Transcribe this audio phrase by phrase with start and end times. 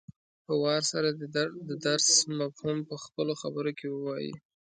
[0.45, 1.27] په وار سره دې
[1.69, 2.07] د درس
[2.39, 4.33] مفهوم په خپلو خبرو کې ووايي.